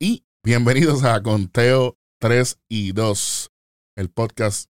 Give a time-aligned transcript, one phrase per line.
[0.00, 3.52] Y bienvenidos a Conteo 3 y 2,
[3.96, 4.70] el podcast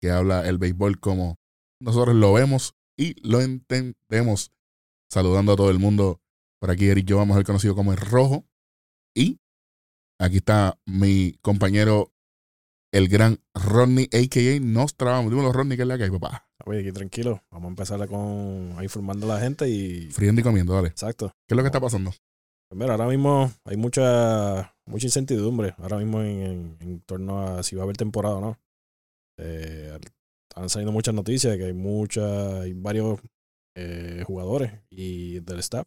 [0.00, 1.36] que habla el béisbol como
[1.80, 4.52] nosotros lo vemos y lo entendemos.
[5.10, 6.20] Saludando a todo el mundo.
[6.60, 8.46] Por aquí Eric yo vamos a ser conocido como el Rojo.
[9.16, 9.40] Y
[10.20, 12.12] aquí está mi compañero,
[12.92, 14.60] el gran Rodney, a.k.a.
[14.60, 15.30] Nostradamus.
[15.30, 16.48] Dímelo, Rodney, ¿qué es la que hay, papá?
[16.64, 17.42] Oye, aquí tranquilo.
[17.50, 20.06] Vamos a empezar con ahí formando a la gente y.
[20.10, 20.88] Friendo y comiendo, dale.
[20.88, 21.32] Exacto.
[21.46, 22.10] ¿Qué es lo que está pasando?
[22.70, 25.74] Pues mira, ahora mismo hay mucha mucha incertidumbre.
[25.78, 28.58] Ahora mismo en, en- en torno a si va a haber temporada o no.
[29.38, 29.98] Eh,
[30.50, 33.20] están saliendo muchas noticias de que hay muchas, hay varios
[33.76, 35.86] eh, jugadores y del staff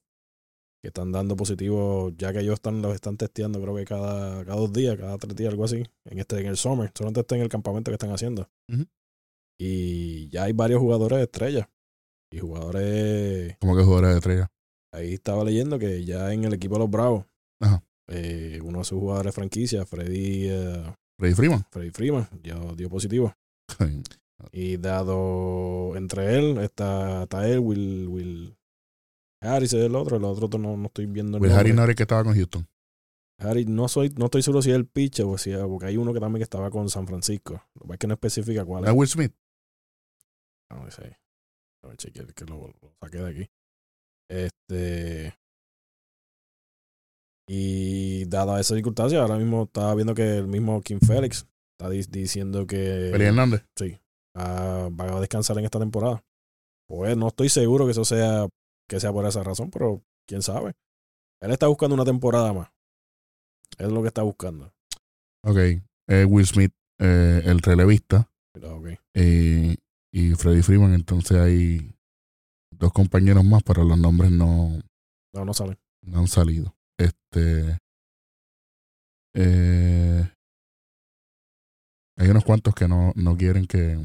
[0.81, 4.57] que están dando positivos, ya que ellos están, los están testeando, creo que cada, cada
[4.57, 7.43] dos días, cada tres días, algo así, en este, en el summer, solamente está en
[7.43, 8.49] el campamento que están haciendo.
[9.59, 11.67] Y ya hay varios jugadores estrellas.
[12.33, 14.51] Y jugadores Como que jugadores de estrella.
[14.93, 17.25] Ahí estaba leyendo que ya en el equipo de los Bravos,
[17.61, 17.83] Ajá.
[18.09, 20.83] eh, uno de sus jugadores de franquicia, Freddy, eh,
[21.19, 21.65] Freddy Freeman.
[21.69, 23.33] Freddy Freeman, ya dio positivo.
[24.51, 28.57] Y dado entre él, está, está él, Will, Will
[29.41, 31.73] Harris es el otro, el otro no, no estoy viendo el Harry nombre.
[31.73, 32.67] no era el que estaba con Houston.
[33.39, 35.97] Harris, no, soy, no estoy seguro si es el pitcher o si es, porque hay
[35.97, 37.63] uno que también que estaba con San Francisco.
[37.73, 38.97] Lo que es que no especifica cuál ¿Era es.
[38.97, 39.33] Will Smith?
[40.69, 41.17] No sé.
[41.83, 43.49] A ver, chequear que lo, lo saqué de aquí.
[44.29, 45.33] Este.
[47.47, 51.47] Y dada esa circunstancia, ahora mismo estaba viendo que el mismo Kim Félix
[51.77, 53.65] está di- diciendo que Feli Hernández.
[54.35, 56.23] ah, va a descansar en esta temporada.
[56.87, 58.47] Pues no estoy seguro que eso sea
[58.91, 60.73] que sea por esa razón, pero quién sabe.
[61.41, 62.69] Él está buscando una temporada más.
[63.77, 64.73] Es lo que está buscando.
[65.45, 65.57] Ok.
[66.09, 68.29] Eh, Will Smith, eh, el relevista.
[68.53, 68.87] Pero, ok.
[69.15, 69.77] eh,
[70.13, 70.93] y Freddy Freeman.
[70.93, 71.95] Entonces hay
[72.69, 74.77] dos compañeros más, pero los nombres no,
[75.33, 75.79] No, no sale.
[76.03, 76.75] no han salido.
[76.99, 77.77] Este.
[79.35, 80.29] eh,
[82.17, 83.97] hay unos cuantos que no, no quieren que,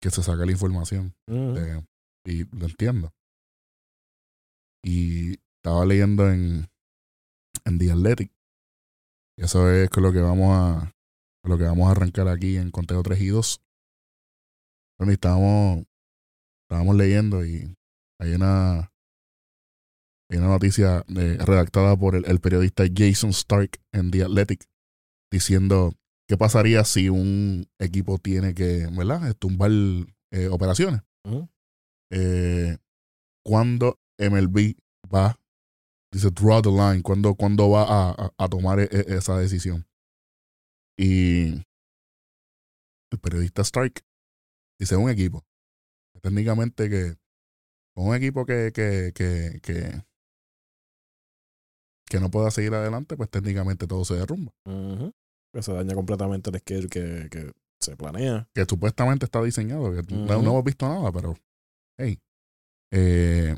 [0.00, 1.12] que se saque la información.
[1.26, 1.82] Eh,
[2.30, 3.12] y lo entiendo.
[4.82, 6.70] Y estaba leyendo en,
[7.64, 8.32] en The Athletic.
[9.36, 10.94] Y eso es con lo que vamos a
[11.42, 13.62] con lo que vamos a arrancar aquí en Conteo 3 y 2.
[14.98, 15.86] Bueno, y estábamos,
[16.64, 17.74] estábamos leyendo y
[18.20, 18.92] hay una
[20.30, 24.68] hay una noticia eh, redactada por el, periodista Jason Stark en The Athletic
[25.32, 25.94] diciendo
[26.28, 29.34] qué pasaría si un equipo tiene que, ¿verdad?
[29.34, 29.72] tumbar
[30.30, 31.48] eh, operaciones Ujú.
[32.10, 32.76] Eh,
[33.44, 34.74] cuándo MLB
[35.12, 35.38] va,
[36.12, 39.86] dice draw the line, cuándo, cuándo va a, a- a tomar e- e- esa decisión.
[40.98, 41.62] Y
[43.12, 44.04] el periodista Stark
[44.78, 45.44] dice un equipo.
[46.22, 47.16] Técnicamente que
[47.96, 50.02] un equipo que, que, que, que,
[52.08, 54.52] que no pueda seguir adelante, pues técnicamente todo se derrumba.
[55.54, 58.48] Que se daña completamente el schedule que, que se planea.
[58.54, 60.02] que supuestamente está diseñado, que
[60.42, 61.34] no hemos visto nada, pero
[62.00, 62.18] hey,
[62.92, 63.56] eh,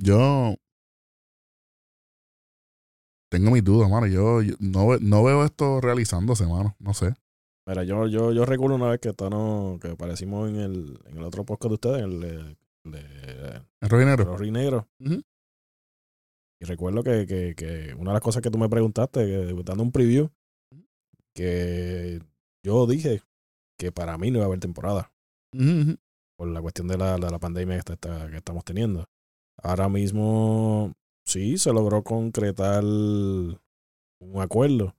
[0.00, 0.54] yo
[3.30, 4.06] tengo mis dudas, mano.
[4.06, 6.76] Yo, yo no, no veo esto realizándose, mano.
[6.78, 7.14] No sé.
[7.66, 11.24] Mira, yo, yo, yo recuerdo una vez que estábamos, que aparecimos en el, en el
[11.24, 14.24] otro podcast de ustedes, el de, el de ¿Es rojinegro?
[14.24, 14.88] Rory Negro.
[15.00, 15.22] Ujú.
[16.60, 19.82] Y recuerdo que, que, que una de las cosas que tú me preguntaste, que, dando
[19.82, 20.30] un preview,
[21.34, 22.20] que
[22.64, 23.22] yo dije
[23.78, 25.12] que para mí no iba a haber temporada.
[26.38, 29.04] Por la cuestión de la, de la pandemia que, está- está- que estamos teniendo.
[29.62, 30.92] Ahora mismo
[31.26, 33.58] sí se logró concretar un
[34.40, 34.94] acuerdo,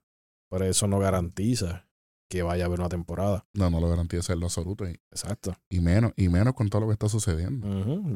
[0.51, 1.87] pero eso no garantiza
[2.29, 3.47] que vaya a haber una temporada.
[3.53, 4.85] No, no lo garantiza en lo absoluto.
[4.87, 5.55] Y, Exacto.
[5.69, 7.67] y menos, y menos con todo lo que está sucediendo.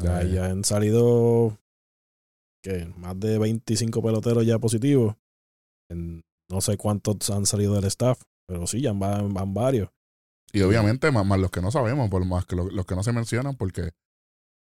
[0.03, 1.57] Ya, ya han salido
[2.61, 2.91] ¿qué?
[2.97, 5.15] más de 25 peloteros ya positivos.
[5.89, 6.21] En-
[6.51, 9.89] no sé cuántos han salido del staff, pero sí, ya van, van varios.
[10.53, 13.03] Y obviamente, más, más los que no sabemos, por más que lo- los que no
[13.03, 13.89] se mencionan, porque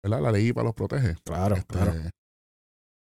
[0.03, 0.23] ¿verdad?
[0.23, 1.15] la ley IPA los protege.
[1.25, 1.93] Claro, Este, claro.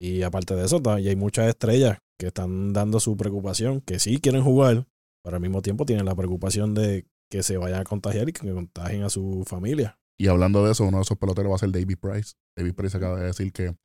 [0.02, 4.20] Y aparte de eso, y hay muchas estrellas que están dando su preocupación, que sí
[4.20, 4.86] quieren jugar,
[5.24, 8.52] pero al mismo tiempo tienen la preocupación de que se vayan a contagiar y que
[8.54, 9.98] contagien a su familia.
[10.20, 12.34] Y hablando de eso, uno de esos peloteros va a ser David Price.
[12.58, 13.76] David Price acaba de decir que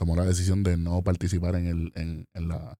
[0.00, 2.76] tomó la decisión de no participar en el en, en la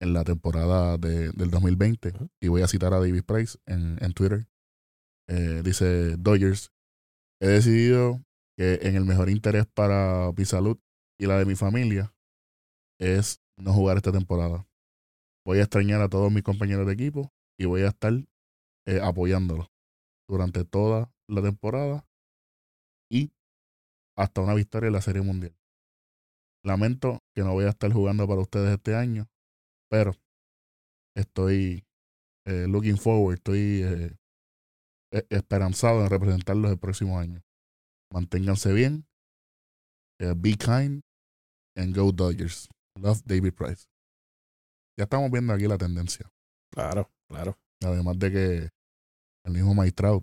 [0.00, 2.10] en la temporada de- del 2020.
[2.10, 2.28] Ujú.
[2.40, 4.46] Y voy a citar a David Price en, en Twitter.
[5.28, 6.72] Eh, dice Dodgers,
[7.40, 8.20] he decidido
[8.56, 10.78] que en el mejor interés para mi salud
[11.18, 12.12] y la de mi familia
[13.00, 14.66] es no jugar esta temporada.
[15.46, 18.12] Voy a extrañar a todos mis compañeros de equipo y voy a estar
[18.86, 19.68] eh, apoyándolos
[20.28, 22.06] durante toda la temporada
[23.10, 23.32] y
[24.16, 25.54] hasta una victoria en la Serie Mundial.
[26.64, 29.28] Lamento que no voy a estar jugando para ustedes este año,
[29.90, 30.12] pero
[31.16, 31.84] estoy
[32.46, 34.16] eh, looking forward, estoy eh,
[35.12, 37.42] e- esperanzado en representarlos el próximo año.
[38.12, 39.06] Manténganse bien,
[40.20, 41.02] eh, be kind,
[41.76, 42.68] and go Dodgers.
[42.98, 43.86] Love David Price.
[44.98, 46.30] Ya estamos viendo aquí la tendencia.
[46.72, 47.56] Claro, claro.
[47.82, 48.68] Además de que
[49.46, 50.22] el mismo Mike Trout,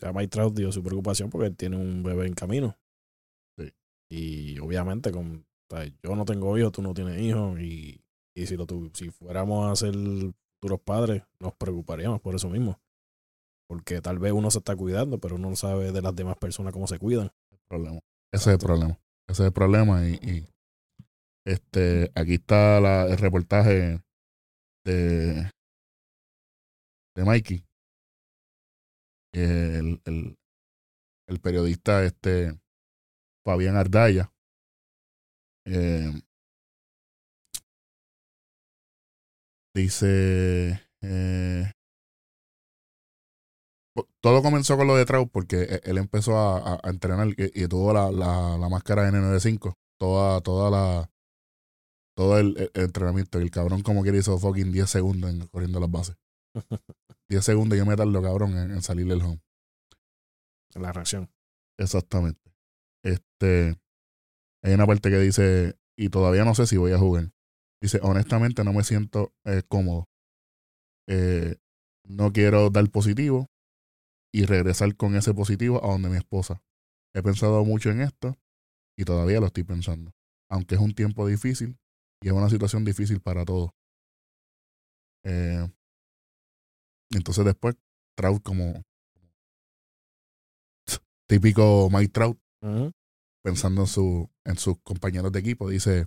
[0.00, 2.78] Ya Mike Trout dio su preocupación porque él tiene un bebé en camino.
[3.58, 3.70] Sí.
[4.10, 7.60] Y obviamente, con, o sea, yo no tengo hijos, tú no tienes hijos.
[7.60, 8.02] Y,
[8.42, 12.78] y si, lo tu- si fuéramos a ser futuros padres, nos preocuparíamos por eso mismo.
[13.68, 16.72] Porque tal vez uno se está cuidando, pero uno no sabe de las demás personas
[16.72, 17.30] cómo se cuidan.
[18.32, 18.98] Ese es el problema.
[19.28, 20.06] Ese es el problema.
[20.08, 20.46] Y,
[21.46, 24.02] este, aquí está el reportaje
[24.84, 25.50] de,
[27.16, 27.64] de Mikey.
[29.32, 30.36] El, el,
[31.28, 32.58] el periodista este
[33.44, 34.32] Fabián Ardaya.
[35.66, 36.10] eh,
[39.74, 41.70] dice eh,
[44.20, 47.92] todo comenzó con lo de Trout porque e- él empezó a, entrenar y, y tuvo
[47.92, 51.10] la, la, la máscara N95, toda, toda la
[52.16, 53.38] todo el, el- el entrenamiento.
[53.38, 56.16] Y el cabrón como que hizo fucking 10 segundos en, corriendo las bases.
[57.28, 59.40] 10 segundos y yo me tardo, cabrón, en, en salir del home.
[60.74, 61.30] La reacción.
[61.78, 62.40] Exactamente.
[63.02, 63.76] Este
[64.62, 67.32] hay una parte que dice, y todavía no sé si voy a jugar.
[67.80, 70.06] Dice, honestamente no me siento eh, cómodo.
[71.08, 71.56] Eh,
[72.04, 73.46] no quiero dar positivo
[74.32, 76.62] y regresar con ese positivo a donde mi esposa.
[77.14, 78.36] He pensado mucho en esto
[78.96, 80.12] y todavía lo estoy pensando.
[80.50, 81.78] Aunque es un tiempo difícil
[82.22, 83.70] y es una situación difícil para todos.
[85.24, 85.66] Eh,
[87.10, 87.76] entonces después,
[88.16, 88.82] Trout como
[91.26, 92.38] típico Mike Trout,
[93.42, 96.06] pensando en, su, en sus compañeros de equipo, dice,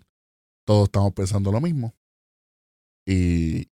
[0.66, 1.94] todos estamos pensando lo mismo.
[3.06, 3.68] Y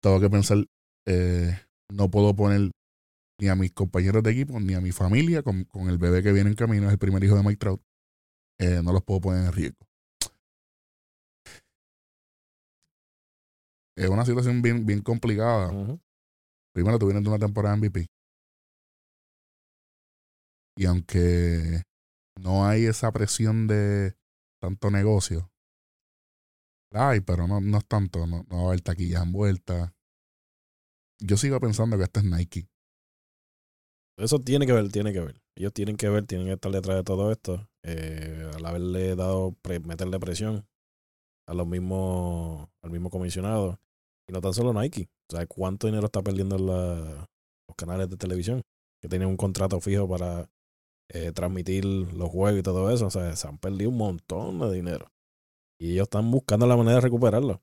[0.00, 0.58] tengo que pensar,
[1.06, 1.58] eh,
[1.92, 2.70] no puedo poner
[3.40, 6.32] ni a mis compañeros de equipo, ni a mi familia, con, con el bebé que
[6.32, 7.82] viene en camino, es el primer hijo de Mike Trout,
[8.60, 9.86] eh, no los puedo poner en riesgo.
[13.96, 15.70] Es una situación bien, bien complicada.
[16.74, 18.06] Primero, tú vienes de una temporada MVP.
[20.76, 21.82] Y aunque
[22.40, 24.16] no hay esa presión de
[24.60, 25.53] tanto negocio,
[26.94, 28.26] hay, pero no, no es tanto.
[28.26, 29.92] No, no va a haber taquillas envueltas.
[31.20, 32.68] Yo sigo pensando que este es Nike.
[34.16, 35.42] Eso tiene que ver, tiene que ver.
[35.56, 37.68] Ellos tienen que ver, tienen que estar detrás de todo esto.
[37.82, 40.66] Eh, al haberle dado, meterle presión
[41.46, 43.80] a los mismos, al mismo comisionado.
[44.28, 45.08] Y no tan solo Nike.
[45.30, 48.62] O sea, ¿cuánto dinero está perdiendo los canales de televisión?
[49.00, 50.48] Que tienen un contrato fijo para
[51.10, 53.06] eh, transmitir los juegos y todo eso.
[53.06, 55.13] O sea, se han perdido un montón de dinero.
[55.78, 57.62] Y ellos están buscando la manera de recuperarlo.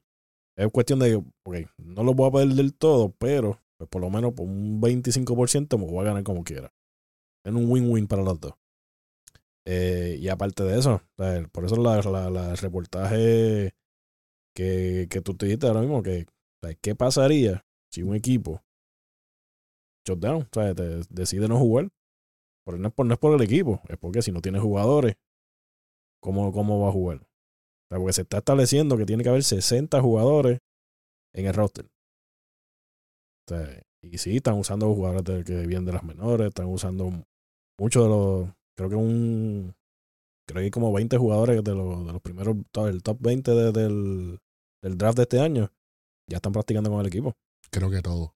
[0.57, 4.09] Es cuestión de, ok, no lo voy a perder del todo, pero pues por lo
[4.09, 6.73] menos por un 25% me voy a ganar como quiera.
[7.45, 8.53] Es un win-win para los dos.
[9.65, 11.01] Eh, y aparte de eso,
[11.51, 13.73] por eso la, la- la- reportaje
[14.55, 16.27] que, que tú te dijiste ahora mismo, que
[16.81, 18.63] ¿qué pasaría si un equipo
[20.05, 20.73] shutdown, o sea,
[21.09, 21.89] decide no jugar?
[22.65, 25.15] Pero no es, por, no es por el equipo, es porque si no tiene jugadores,
[26.19, 27.27] ¿cómo, cómo va a jugar?
[27.91, 30.59] Sea, porque se está estableciendo que tiene que haber 60 jugadores
[31.35, 31.85] en el roster.
[31.85, 37.11] O sea, y sí, están usando jugadores de- que vienen de las menores, están usando
[37.79, 39.73] muchos de los, creo que un,
[40.47, 42.55] creo que hay como 20 jugadores de los, de los primeros,
[42.87, 44.39] el top 20 de- del,
[44.81, 45.69] del draft de este año,
[46.29, 47.33] ya están practicando con el equipo.
[47.71, 48.31] Creo que todos.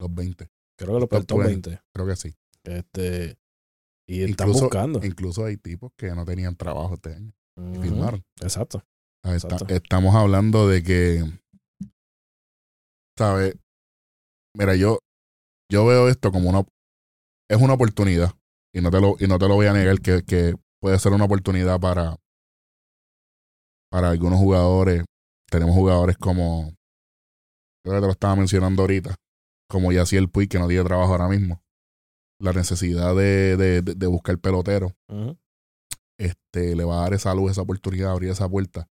[0.00, 0.48] Los 20.
[0.78, 1.70] Creo que los Top el top 20.
[1.70, 1.82] 20.
[1.94, 2.34] Creo que sí.
[2.64, 3.36] Este,
[4.08, 5.04] y están Incluso- buscando.
[5.04, 7.32] Incluso hay tipos que no tenían trabajo este año.
[7.56, 8.22] Y firmaron.
[8.40, 8.82] Exacto.
[9.24, 11.24] Está- estamos hablando de que,
[13.18, 13.54] ¿sabes?
[14.56, 14.98] Mira, yo,
[15.70, 16.62] yo veo esto como una,
[17.50, 18.32] es una oportunidad
[18.74, 21.12] y no te lo, y no te lo voy a negar que, que puede ser
[21.12, 22.16] una oportunidad para,
[23.90, 25.04] para algunos jugadores.
[25.50, 26.72] Tenemos jugadores como,
[27.84, 29.14] creo que te lo estaba mencionando ahorita,
[29.68, 31.60] como Yaciel Puig que no tiene trabajo ahora mismo.
[32.40, 34.92] La necesidad de, de, de- de buscar pelotero.
[36.18, 38.88] Este, le va a dar esa luz, esa oportunidad, abrir esa puerta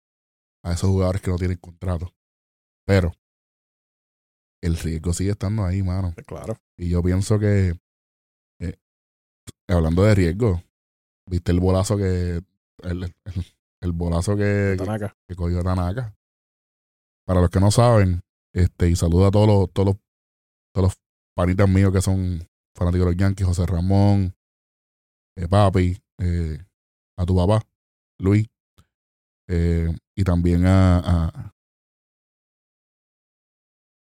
[0.65, 2.15] a esos jugadores que no tienen contrato.
[2.87, 3.13] Pero
[4.63, 6.15] el riesgo sigue estando ahí, mano.
[6.27, 6.57] Claro.
[6.77, 7.79] Y yo pienso que,
[8.61, 8.79] eh,
[9.69, 10.63] hablando de riesgo,
[11.29, 12.43] viste el bolazo que,
[12.83, 13.15] el, el,
[13.83, 15.17] el bolazo que, que, Tanaka.
[15.29, 16.15] que cogió Tanaka.
[17.27, 18.23] Para los que no saben,
[18.55, 19.97] este, y saludo a todos los, todos los,
[20.75, 21.01] todos los
[21.37, 24.35] panitas míos que son fanáticos de los Yankees, José Ramón,
[25.37, 26.59] eh, papi, eh,
[27.17, 27.63] a tu papá,
[28.19, 28.49] Luis,
[29.49, 31.53] eh, y también a, a-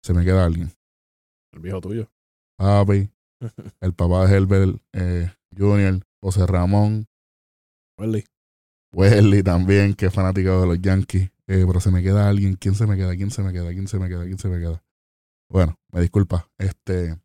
[0.02, 0.70] Se me queda alguien.
[1.52, 2.10] El viejo tuyo.
[2.58, 3.10] Papi,
[3.80, 7.06] el papá de Herbert eh, Jr., José Ramón,
[7.98, 8.24] Welly.
[8.92, 11.30] Wesley también, que es fanático de los Yankees.
[11.46, 12.54] Eh, pero se me queda alguien.
[12.56, 13.14] ¿Quién se me queda?
[13.16, 13.70] ¿Quién se me queda?
[13.70, 14.24] ¿Quién se me queda?
[14.24, 14.82] ¿Quién se me queda?
[15.50, 16.48] Bueno, me disculpa.
[16.58, 17.16] Este.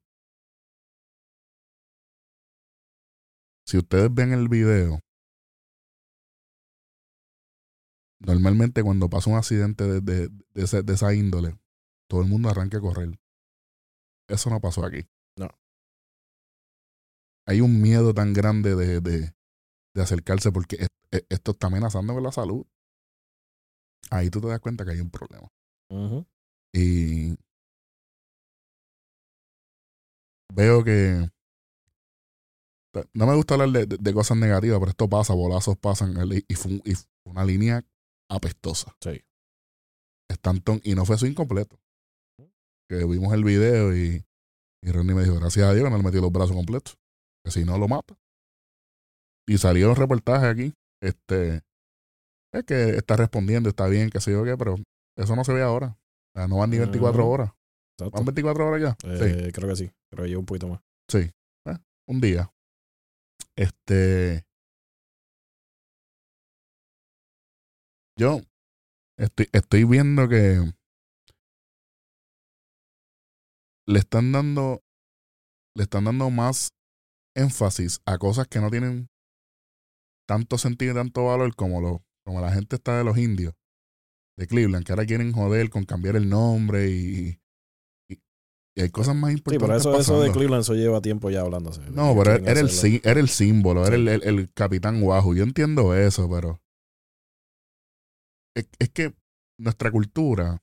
[3.67, 4.99] Si ustedes ven el video,
[8.19, 11.57] normalmente cuando pasa un accidente de, de- de ese- de esa índole,
[12.07, 13.19] todo el mundo arranca a correr.
[14.27, 15.07] Eso no pasó aquí.
[15.37, 15.49] No.
[17.47, 19.33] Hay un miedo tan grande de, de-
[19.95, 22.65] de acercarse porque es- es- esto está amenazando con la salud.
[24.11, 25.47] Ahí tú te das cuenta que hay un problema.
[26.73, 27.35] Y
[30.53, 31.29] veo que
[33.13, 36.13] no me gusta hablar de, de- de cosas negativas, pero esto pasa, bolazos pasan
[36.47, 37.83] y fue, y fue una línea
[38.29, 38.95] apestosa.
[39.01, 39.21] Sí.
[40.31, 41.79] Stanton, y no fue su incompleto.
[42.89, 44.25] Que vimos el video y,
[44.83, 46.97] y Ronnie me dijo, gracias a Dios que no le metió los brazos completos.
[47.43, 48.17] Que si no lo mata.
[49.47, 50.73] Y salió un reportaje aquí.
[51.01, 51.61] Este
[52.53, 54.75] es que está respondiendo, está bien, qué sé yo qué, pero
[55.17, 55.97] eso no se ve ahora.
[56.35, 57.31] O sea, no van ni 24 Ujú.
[57.31, 57.51] horas.
[57.97, 58.17] Exacto.
[58.17, 58.97] ¿Van 24 horas ya?
[59.01, 59.23] Sí.
[59.25, 59.91] Eh, Creo que sí.
[60.11, 60.81] Creo que lleva un poquito más.
[61.09, 61.31] Sí.
[61.65, 62.51] Eh, un día.
[63.55, 64.45] Este.
[68.19, 68.41] Yo
[69.17, 70.59] estoy, estoy viendo que
[73.87, 74.83] le están dando.
[75.73, 76.73] Le están dando más
[77.33, 79.07] énfasis a cosas que no tienen
[80.27, 83.53] tanto sentido y tanto valor como lo, como la gente está de los indios
[84.37, 87.39] de Cleveland, que ahora quieren joder con cambiar el nombre y,
[88.09, 88.19] y,
[88.75, 89.83] y hay cosas más Sí, importantes.
[89.85, 90.31] pero eso, eso de.
[90.31, 91.81] Cleveland eso lleva tiempo ya hablándose.
[91.91, 94.01] No, pero quieren era el, sí- era el símbolo, era Sí.
[94.01, 95.35] el, el- el capitán Wahoo.
[95.35, 96.61] Yo entiendo eso, pero
[98.55, 99.13] es, es que
[99.59, 100.61] nuestra cultura,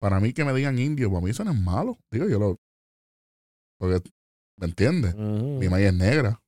[0.00, 1.98] para mí que me digan indio, para mí eso no es malo.
[2.10, 2.56] Digo, yo lo...
[3.78, 4.08] Porque,
[4.58, 5.14] ¿me entiendes?
[5.58, 6.42] Mi maíz es negra.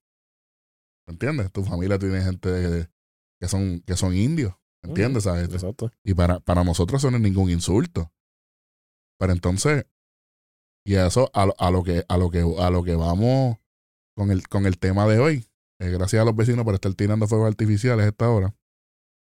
[1.06, 1.52] ¿Me entiendes?
[1.52, 2.88] Tu familia tiene gente de-
[3.40, 4.54] que son que son indios.
[4.83, 5.25] ¿Me entiendes?
[5.25, 5.49] ¿Sabes?
[5.52, 5.90] Exacto.
[6.04, 8.12] Y para, para nosotros eso no es ningún insulto.
[9.18, 9.87] Pero entonces,
[10.87, 13.59] y eso, a, lo- a lo que, a lo que, a lo que vamos
[14.16, 15.47] con el, con el tema de hoy.
[15.80, 18.54] eh, gracias a los vecinos por estar tirando fuegos artificiales a esta hora.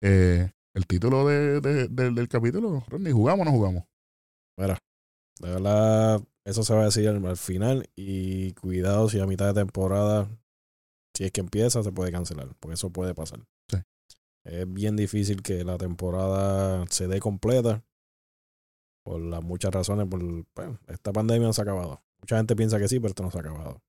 [0.02, 3.84] Eh, el título de, de- del- del capítulo, Rodney, ¿jugamos o no jugamos?
[4.60, 4.78] Mira,
[5.40, 7.90] de verdad, eso se va a decir al, al final.
[7.96, 10.30] Y cuidado si a mitad de temporada,
[11.16, 12.56] si es que empieza, se puede cancelar.
[12.60, 13.40] Porque eso puede pasar.
[13.72, 13.78] Sí.
[14.46, 17.84] Es bien difícil que la temporada se dé completa.
[19.04, 20.08] Por las muchas razones.
[20.08, 20.22] Por,
[20.56, 22.04] bueno, esta pandemia no se ha acabado.
[22.22, 23.82] Mucha gente piensa que sí, pero esto no se ha acabado.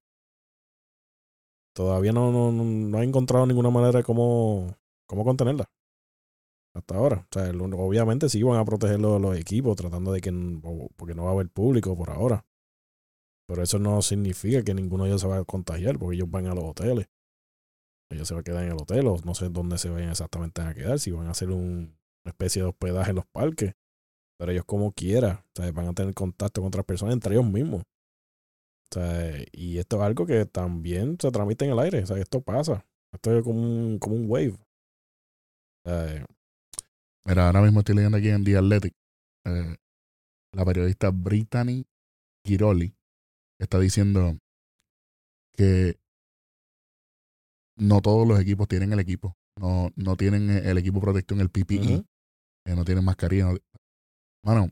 [1.74, 4.74] Todavía no, no, no, no he encontrado ninguna manera de cómo,
[5.06, 5.70] cómo contenerla
[6.74, 7.26] hasta ahora.
[7.30, 10.32] O sea, obviamente sí van a proteger los, equipos tratando de que,
[10.96, 12.44] porque no va a haber público por ahora.
[13.48, 16.46] Pero eso no significa que ninguno de ellos se va a contagiar porque ellos van
[16.46, 17.08] a los hoteles.
[18.10, 20.62] Ellos se van a quedar en el hotel o no sé dónde se vayan exactamente
[20.62, 23.74] a quedar, si van a hacer un- una especie de hospedaje en los parques.
[24.38, 27.46] Pero ellos como quiera, o sea, van a tener contacto con otras personas entre ellos
[27.50, 27.82] mismos.
[28.90, 32.02] O sea, y esto es algo que también se transmite en el aire.
[32.02, 32.86] O sea, esto pasa.
[33.12, 34.56] Esto es como un, como un wave.
[35.84, 36.26] O sea,
[37.26, 38.94] Mira, ahora mismo estoy leyendo aquí en The Athletic.
[39.46, 39.76] eh,
[40.54, 41.84] la periodista Brittany
[42.44, 42.94] Giroli
[43.60, 44.38] está diciendo
[45.54, 45.96] que
[47.76, 49.36] no todos los equipos tienen el equipo.
[49.60, 51.78] No, no tienen el equipo protección, el PPE.
[52.66, 53.52] Eh, no tienen mascarilla.
[53.52, 53.58] no-
[54.44, 54.70] Mano,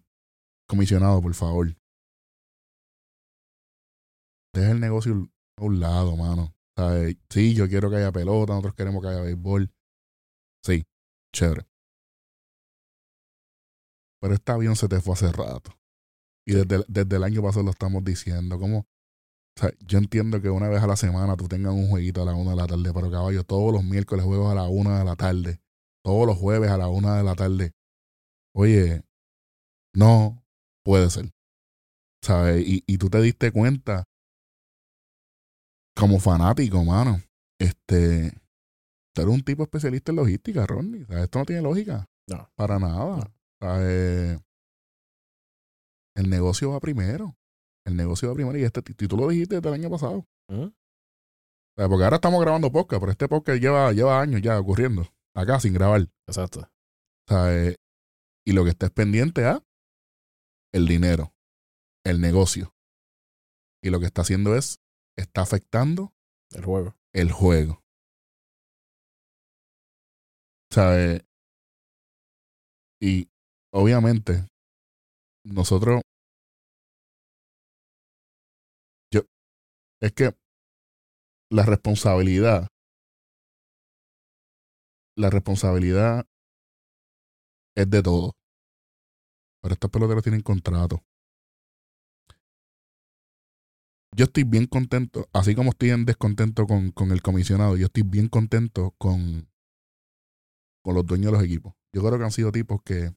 [0.68, 1.74] comisionado, por favor.
[4.54, 6.54] Deja el negocio a un lado, mano.
[7.30, 9.70] Sí, yo quiero que haya pelota, nosotros queremos que haya béisbol.
[10.64, 10.84] Sí,
[11.34, 11.66] chévere.
[14.26, 15.70] Pero este avión se te fue hace rato.
[16.44, 18.58] Y desde, desde el año pasado lo estamos diciendo.
[18.58, 18.84] Como, o
[19.54, 22.34] sea, yo entiendo que una vez a la semana tú tengas un jueguito a la
[22.34, 25.14] una de la tarde, pero caballo, todos los miércoles juegos a la una de la
[25.14, 25.60] tarde.
[26.02, 27.70] Todos los jueves a la una de la tarde.
[28.52, 29.04] Oye,
[29.94, 30.42] no
[30.84, 31.30] puede ser.
[32.20, 32.66] ¿Sabes?
[32.66, 34.02] Y, y tú te diste cuenta,
[35.94, 37.22] como fanático, mano,
[37.60, 38.32] este,
[39.14, 41.04] tú eres un tipo especialista en logística, Ronnie.
[41.04, 41.22] ¿sabes?
[41.22, 42.06] Esto no tiene lógica.
[42.28, 42.50] No.
[42.56, 43.18] Para nada.
[43.18, 43.35] No.
[43.60, 44.40] ¿Sabes?
[46.16, 47.36] El negocio va primero.
[47.86, 48.58] El negocio va primero.
[48.58, 50.26] Y este, tú lo dijiste desde el año pasado.
[50.48, 50.72] ¿Sabes?
[51.88, 55.06] Porque ahora estamos grabando podcast, pero este podcast lleva, lleva años ya ocurriendo.
[55.34, 56.08] Acá sin grabar.
[56.26, 56.70] Exacto.
[57.28, 57.76] ¿Sabes?
[58.46, 59.62] Y lo que está es pendiente a
[60.72, 61.34] el dinero,
[62.04, 62.74] el negocio.
[63.82, 64.80] Y lo que está haciendo es,
[65.16, 66.12] está afectando
[66.50, 66.96] El juego.
[67.12, 67.82] el juego.
[70.70, 71.22] ¿Sabes?
[73.00, 73.28] Y
[73.72, 74.46] obviamente,
[75.44, 76.02] nosotros.
[79.12, 79.22] Yo.
[80.00, 80.34] Es que
[81.50, 82.68] la responsabilidad.
[85.16, 86.26] La responsabilidad
[87.74, 88.32] es de todo.
[89.62, 91.02] Pero estos peloteros tienen contrato.
[94.16, 98.02] Yo estoy bien contento, así como estoy en descontento con, con el comisionado, yo estoy
[98.02, 99.50] bien contento con,
[100.82, 101.74] con los dueños de los equipos.
[101.92, 103.14] Yo creo que han sido tipos que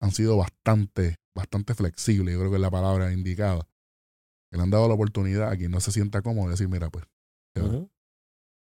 [0.00, 3.68] han sido bastante, bastante flexibles, yo creo que es la palabra indicada.
[4.50, 6.88] Que le han dado la oportunidad a quien no se sienta cómodo de decir, mira,
[6.90, 7.04] pues,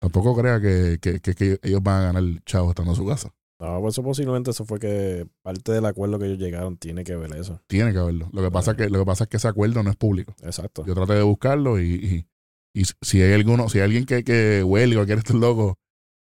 [0.00, 3.06] tampoco crea que, que, que- que ellos van a ganar el chavo estando en su
[3.06, 3.30] casa.
[3.60, 7.16] No, pues eso posiblemente eso fue que parte del acuerdo que ellos llegaron tiene que
[7.16, 7.60] ver eso.
[7.66, 8.28] Tiene que haberlo.
[8.32, 10.34] Lo que pasa, es que, lo que, pasa es que ese acuerdo no es público.
[10.42, 10.86] Exacto.
[10.86, 12.26] Yo traté de buscarlo y,
[12.72, 15.76] y, y si hay alguno, si hay alguien que, que huele o quiere estar loco,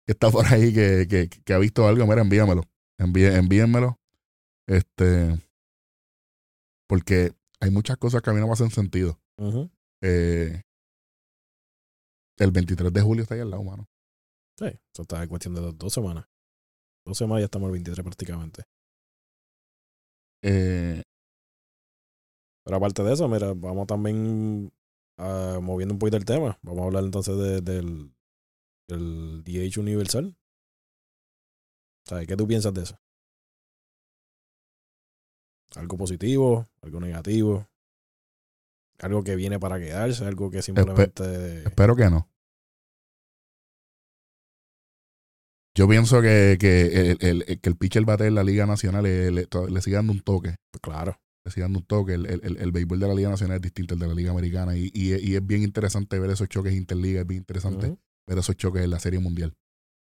[0.08, 2.64] que está por ahí, que, que, que ha visto algo, mira, envíamelo.
[3.00, 4.00] Envíe, envíenmelo.
[4.68, 5.40] Este.
[6.88, 9.20] Porque hay muchas cosas que a mí no me hacen sentido.
[10.02, 10.62] Eh,
[12.38, 13.88] el 23 de julio está ahí al lado, mano.
[14.60, 16.26] Sí, eso está en cuestión de dos, dos semanas.
[17.06, 18.64] Dos semanas ya estamos el 23 prácticamente.
[20.44, 21.02] Eh,
[22.64, 24.72] Pero aparte de eso, mira, vamos también
[25.18, 26.58] ah, moviendo un poquito el tema.
[26.62, 28.14] Vamos a hablar entonces de- del,
[28.90, 30.36] del DH universal.
[32.06, 32.28] ¿Sabes?
[32.28, 32.98] ¿Qué tú piensas de eso?
[35.76, 36.66] ¿Algo positivo?
[36.82, 37.68] ¿Algo negativo?
[39.00, 40.26] ¿Algo que viene para quedarse?
[40.26, 41.64] ¿Algo que simplemente...
[41.64, 42.28] espero que no.
[45.76, 49.30] Yo pienso que, que, el, el- que el pitcher bate en la Liga Nacional le,
[49.32, 50.56] le, le sigue dando un toque.
[50.82, 51.20] Claro.
[51.46, 52.14] le sigue dando un toque.
[52.16, 54.32] El, el, el, el béisbol de la Liga Nacional es distinto al de la Liga
[54.32, 58.38] Americana y, y, y es bien interesante ver esos choques interliga, es bien interesante ver
[58.40, 59.54] esos choques en la Serie Mundial.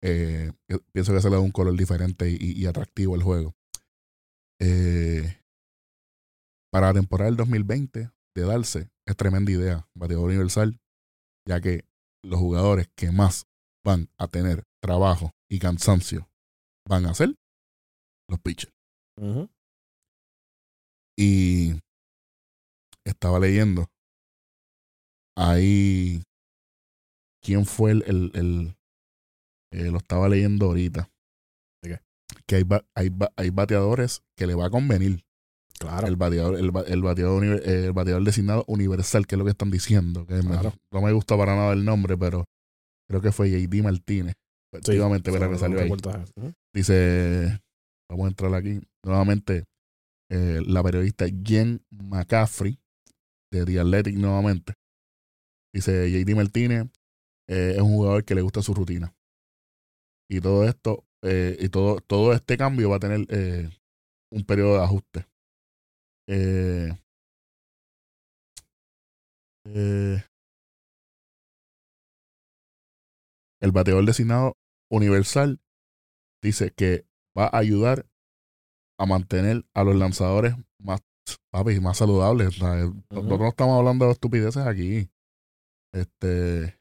[0.04, 0.52] Eh,
[0.92, 3.54] pienso que se le da un color diferente y- y atractivo al juego.
[4.60, 5.41] Eh,
[6.72, 10.80] para la temporada del 2020, de darse, es tremenda idea, bateador universal,
[11.48, 11.86] ya que
[12.24, 13.46] los jugadores que más
[13.86, 16.30] van a tener trabajo y cansancio
[16.88, 17.36] van a ser
[18.30, 18.74] los pitchers.
[21.18, 21.74] Y
[23.06, 23.88] estaba leyendo.
[25.38, 26.24] Ahí.
[27.44, 28.04] ¿Quién fue el.
[28.08, 28.78] el, el-
[29.74, 31.10] eh, lo estaba leyendo ahorita.
[32.48, 35.24] Que hay, ba- hay, ba- hay bateadores que le va a convenir.
[35.82, 36.08] Claro.
[36.08, 39.72] El bateador, el, el bateador, uni- el bateador designado universal, que es lo que están
[39.72, 40.26] diciendo.
[40.28, 40.56] Que me-
[40.94, 42.46] no me gusta para nada el nombre, pero
[43.10, 44.34] creo que fue JD Martínez.
[44.36, 45.90] Sí, Efectivamente, me todo salió ahí.
[46.74, 47.60] Dice,
[48.10, 49.66] vamos a entrar aquí nuevamente,
[50.32, 52.80] eh, la periodista Jen McCaffrey
[53.52, 54.74] de The Athletic nuevamente.
[55.74, 56.86] Dice, JD Martínez
[57.50, 59.14] eh, es un jugador que le gusta su rutina.
[60.30, 63.28] Y todo esto, eh, y todo, todo este cambio va a tener
[64.32, 65.26] un periodo de ajuste.
[66.28, 66.90] Eh,
[69.66, 70.24] eh,
[73.62, 74.54] el bateador designado
[74.90, 75.60] universal
[76.42, 77.06] dice que
[77.38, 78.06] va a ayudar
[79.00, 81.02] a mantener a los lanzadores más,
[81.52, 82.56] papi, más saludables.
[82.56, 85.10] Sea, Nosotros no estamos hablando de estupideces aquí.
[85.94, 86.80] Este.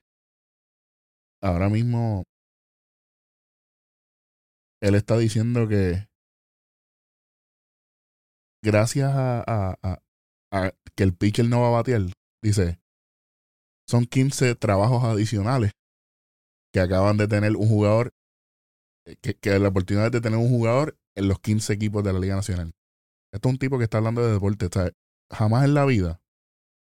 [1.43, 2.25] Ahora mismo.
[4.83, 6.10] Él está diciendo que.
[8.63, 10.03] Gracias a, a- a-
[10.53, 12.03] a que el pitcher no va a batear,
[12.43, 12.81] dice.
[13.89, 15.73] Son 15 trabajos adicionales
[16.73, 18.13] que acaban de tener un jugador
[19.23, 22.37] que, que la oportunidad de tener un jugador en los 15 equipos de la Liga
[22.37, 22.73] Nacional.
[23.33, 24.69] Esto es un tipo que está hablando de deporte.
[24.73, 24.91] sea,
[25.33, 26.21] jamás en la vida,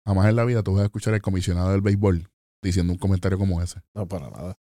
[0.07, 2.29] jamás en la vida tú vas a escuchar al comisionado del béisbol
[2.63, 3.83] diciendo un comentario como ese.
[3.95, 4.59] No, para nada.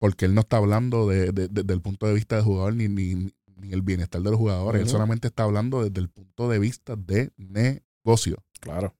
[0.00, 2.88] Porque él no está hablando de, de- desde el punto de vista del jugador ni,
[2.88, 4.80] ni, ni el bienestar de los jugadores.
[4.82, 8.42] Él solamente está hablando desde el punto de vista de negocio.
[8.60, 8.94] Claro.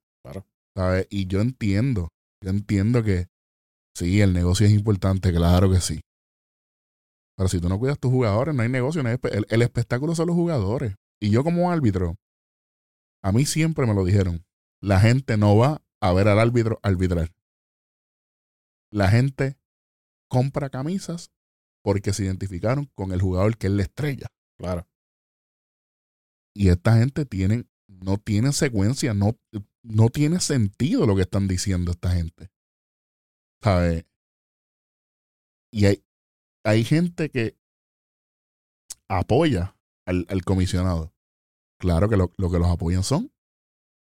[0.77, 1.07] ¿sabes?
[1.11, 2.09] Y yo entiendo,
[2.43, 3.27] yo entiendo que
[3.97, 6.01] sí, el negocio es importante, claro que sí.
[7.37, 9.03] Pero si tú no cuidas tus jugadores, no hay negocio.
[9.03, 10.95] no hay espe- el, el espectáculo son los jugadores.
[11.21, 12.17] Y yo como árbitro,
[13.23, 14.45] a mí siempre me lo dijeron,
[14.81, 17.33] la gente no va a ver al árbitro arbitrar.
[18.93, 19.57] La gente
[20.29, 21.31] compra camisas
[21.83, 24.27] porque se identificaron con el jugador que es la estrella.
[24.59, 24.87] Claro.
[26.55, 29.39] Y esta gente tienen, no tiene secuencia, no,
[29.83, 32.51] no tiene sentido lo que están diciendo esta gente.
[33.63, 34.05] ¿Sabes?
[35.73, 36.05] Y hay,
[36.65, 37.57] hay gente que
[39.09, 41.15] apoya al, al comisionado.
[41.81, 43.33] Claro que lo, lo que los apoyan son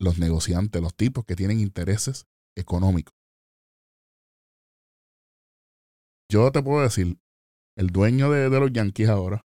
[0.01, 3.15] los negociantes, los tipos que tienen intereses económicos.
[6.31, 7.19] Yo te puedo decir,
[7.77, 9.45] el dueño de, de los Yankees ahora,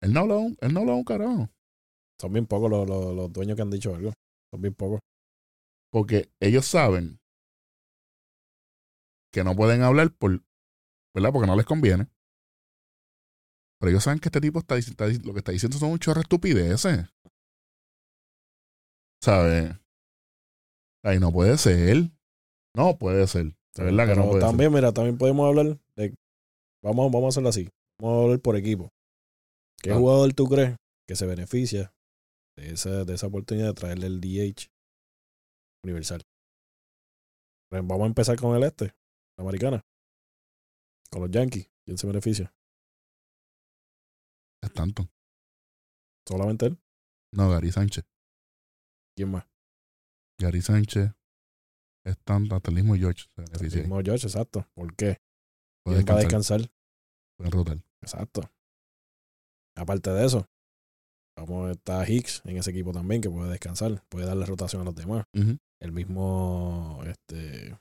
[0.00, 1.48] él no habla un, él no habla un carajo.
[2.20, 4.12] Son bien pocos los, los, los dueños que han dicho algo.
[4.52, 5.00] Son bien pocos.
[5.92, 7.18] Porque ellos saben
[9.32, 10.42] que no pueden hablar por,
[11.14, 11.32] ¿verdad?
[11.32, 12.08] Porque no les conviene.
[13.80, 16.16] Pero ellos saben que este tipo está, está lo que está diciendo son un chorro
[16.20, 17.06] de estupideces.
[19.22, 19.72] ¿Sabes?
[21.04, 22.10] Ahí no puede ser.
[22.74, 23.54] No puede ser.
[23.76, 24.48] De verdad que Pero no puede ser.
[24.50, 26.14] también, mira, también podemos hablar de.
[26.82, 27.68] Vamos, vamos a hacerlo así.
[28.00, 28.90] Vamos a hablar por equipo.
[29.82, 29.96] ¿Qué Ah.
[29.96, 31.92] jugador tú crees que se beneficia
[32.56, 34.70] de esa, de esa oportunidad de traerle el DH
[35.84, 36.22] universal?
[37.70, 38.86] Pues Vamos a empezar con el este,
[39.36, 39.84] la americana.
[41.10, 41.70] Con los Yankees.
[41.84, 42.54] ¿Quién se beneficia?
[44.62, 45.08] Stanton.
[46.26, 46.78] ¿Solamente él?
[47.32, 48.04] No, Gary Sánchez.
[49.16, 49.46] ¿Quién más?
[50.40, 51.12] Gary Sánchez.
[52.04, 53.78] Stanton, hasta el mismo George se beneficia.
[53.80, 54.66] El mismo George, exacto.
[54.74, 55.18] ¿Por qué?
[55.84, 56.70] Puede ¿Quién va a descansar, descansar?
[57.38, 57.78] puede rotar.
[58.02, 58.50] Exacto.
[59.78, 60.44] Aparte de eso,
[61.36, 64.94] vamos, está Hicks en ese equipo también que puede descansar, puede darle rotación a los
[64.94, 65.24] demás.
[65.80, 67.78] El mismo, este,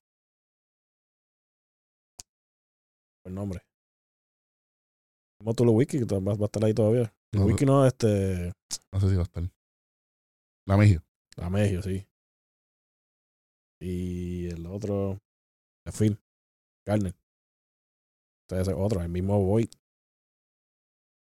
[3.25, 3.63] el nombre.
[5.39, 7.11] El mismo Tulowitzki, que va, va a estar ahí todavía.
[7.33, 8.53] No, Wiki no, este,
[8.93, 9.43] No sé si va a estar.
[10.67, 11.03] La Mejio.
[11.35, 12.05] la Megio, sí.
[13.81, 15.19] Y el otro,
[15.85, 16.19] el Phil,
[16.85, 17.15] Garner.
[18.43, 19.69] Entonces, otro, el mismo Boyd.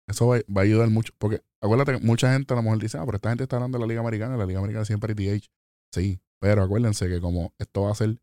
[0.07, 1.13] Eso va, va a ayudar mucho.
[1.17, 3.77] Porque acuérdate que mucha gente a lo mejor dice, ah, pero esta gente está hablando
[3.77, 4.37] de la Liga Americana.
[4.37, 5.47] La Liga Americana siempre hay DH.
[5.93, 8.17] Sí, pero acuérdense que como esto va a ser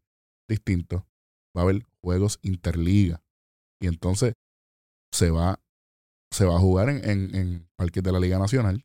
[0.49, 1.07] distinto,
[1.57, 3.23] va a haber juegos interliga.
[3.81, 4.35] Y entonces
[5.13, 5.61] se va,
[6.31, 8.85] se va a jugar en, en, en parques de la Liga Nacional.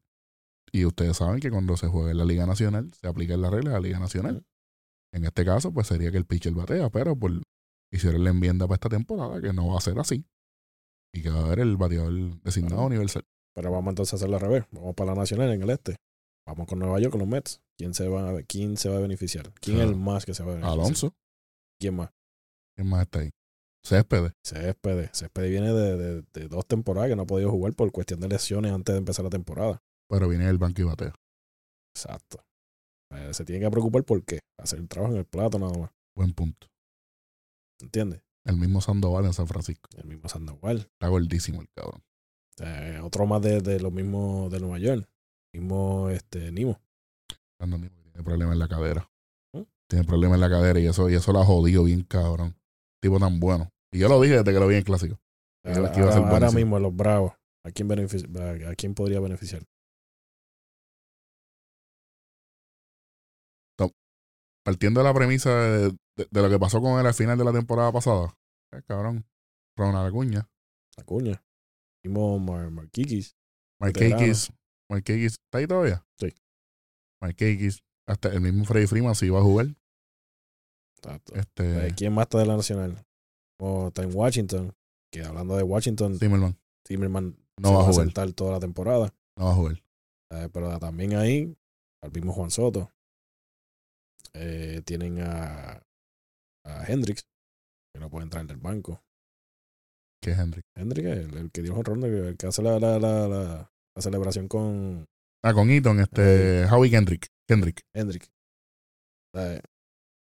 [0.71, 3.73] Y ustedes saben que cuando se juega en la Liga Nacional, se aplican las reglas
[3.73, 4.45] de la Liga Nacional.
[5.13, 7.31] En este caso, pues sería que el pitcher batea, pero por
[7.91, 10.25] hicieron la enmienda para esta temporada que no va a ser así.
[11.17, 12.87] Y que va a haber el bateador designado Claro.
[12.87, 13.23] universal.
[13.55, 14.65] Pero vamos entonces a hacerlo al revés.
[14.71, 15.95] Vamos para la nacional en el este.
[16.45, 17.59] Vamos con Nueva York, con los Mets.
[17.77, 19.51] ¿Quién se va a, quién se va a beneficiar?
[19.59, 20.79] ¿Quién es el más que se va a beneficiar?
[20.79, 21.15] Alonso,
[21.79, 22.11] ¿Quién más?
[22.75, 23.31] ¿quién más está ahí?
[23.83, 24.33] Céspedes.
[24.45, 25.09] Céspedes.
[25.13, 28.27] Céspedes viene de, de- de dos temporadas que no ha podido jugar por cuestión de
[28.27, 29.81] lesiones antes de empezar la temporada.
[30.09, 31.13] Pero viene del banco y batea.
[31.95, 32.43] Exacto.
[33.11, 34.39] Eh, se tiene que preocupar por qué.
[34.59, 35.91] Hacer el trabajo en el plato nada más.
[36.15, 36.67] Buen punto.
[37.81, 38.21] ¿Entiendes?
[38.47, 39.89] El mismo Sandoval en San Francisco.
[39.97, 40.77] El mismo Sandoval.
[40.93, 42.03] Está gordísimo el cabrón.
[42.59, 45.07] Eh, otro más de, de los mismos de Nueva York.
[45.53, 46.79] Mismo este Nimo.
[47.59, 49.09] Mismo que Tiene problemas en la cadera.
[49.53, 49.61] ¿Mm?
[49.89, 52.55] Tiene problemas en la cadera y eso, y eso la jodió bien cabrón.
[53.01, 53.71] Tipo tan bueno.
[53.91, 55.19] Y yo lo dije desde que lo vi en clásico.
[55.63, 57.33] Ahora, ahora- ahora mismo los Bravos.
[57.63, 59.61] ¿A quién, benefici- a, a quién podría beneficiar?
[64.67, 67.45] Partiendo de la premisa de, de- de lo que pasó con él al final de
[67.45, 68.37] la temporada pasada.
[68.73, 69.25] Eh, cabrón.
[69.77, 70.49] Ronald Acuña.
[70.97, 71.41] Acuña.
[72.05, 73.37] Mar Marquiquis.
[73.79, 75.33] Mike Kakis.
[75.45, 76.05] ¿Está ahí todavía?
[76.19, 76.33] Sí.
[77.21, 77.81] Kakis.
[78.09, 79.67] Hasta el mismo Freddy Freeman sí iba a jugar.
[80.97, 81.33] Exacto.
[81.35, 81.87] Este.
[81.87, 83.05] Eh, ¿Quién más está de la nacional?
[83.59, 84.73] O está en Washington.
[85.13, 86.59] Que hablando de Washington, Zimmerman.
[86.85, 88.33] Zimmerman No se va a jugar.
[88.33, 89.13] toda la temporada.
[89.37, 89.83] No va a jugar.
[90.31, 91.55] Eh, pero también ahí,
[92.03, 92.91] al mismo Juan Soto.
[94.39, 95.81] Eh, tienen a,
[96.65, 97.25] a Hendrix,
[97.93, 99.01] que no puede entrar del banco.
[100.21, 100.37] Que es.
[100.39, 103.71] Hendrix es el, el que dio el honrón, el que hace la, la, la, la,
[103.95, 105.05] la celebración con
[105.43, 106.65] Ah, con Eaton, este.
[106.65, 107.27] Howie Kendrick.
[107.47, 107.81] Kendrick.
[107.95, 108.27] Hendrix.
[109.33, 109.61] O sea,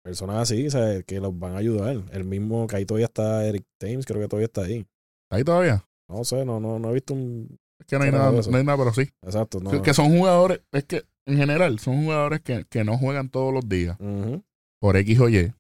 [0.05, 2.05] personas así, o sea, que los van a ayudar.
[2.13, 4.87] El mismo, que ahí todavía está Eric Thames, creo que todavía está ahí.
[5.25, 5.85] ¿Está ahí todavía?
[6.09, 7.59] No sé, no, no, no he visto un.
[7.81, 9.11] Es que no hay nada, no hay nada, pero sí.
[9.23, 9.83] Exacto, no.
[9.83, 13.69] Que son jugadores, es que en general son jugadores que, que no juegan todos los
[13.69, 13.99] días
[14.81, 15.53] por X o Y.